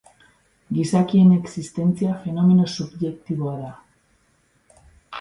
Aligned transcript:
Gizakien 0.77 1.35
existentzia 1.35 2.17
fenomeno 2.25 2.67
subjektiboa 2.79 3.55
da. 3.63 4.85